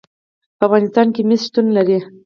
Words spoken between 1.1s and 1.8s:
کې مس شتون